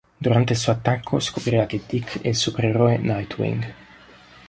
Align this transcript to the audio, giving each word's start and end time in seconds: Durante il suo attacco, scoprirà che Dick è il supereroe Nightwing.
Durante 0.19 0.53
il 0.53 0.57
suo 0.57 0.71
attacco, 0.71 1.19
scoprirà 1.19 1.67
che 1.67 1.83
Dick 1.85 2.21
è 2.21 2.29
il 2.29 2.35
supereroe 2.35 2.97
Nightwing. 2.97 3.73